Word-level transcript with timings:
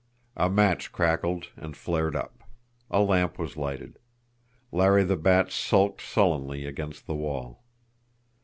A 0.35 0.49
match 0.49 0.91
crackled 0.91 1.51
and 1.55 1.77
flared 1.77 2.15
up. 2.15 2.43
A 2.89 3.01
lamp 3.01 3.37
was 3.37 3.55
lighted. 3.55 3.99
Larry 4.71 5.03
the 5.03 5.15
Bat 5.15 5.51
sulked 5.51 6.01
sullenly 6.01 6.65
against 6.65 7.05
the 7.05 7.13
wall. 7.13 7.63